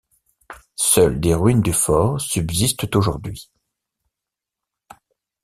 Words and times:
Seules 0.77 1.19
des 1.19 1.35
ruines 1.35 1.61
du 1.61 1.73
fort 1.73 2.19
subsistent 2.19 2.95
aujourd'hui. 2.95 3.51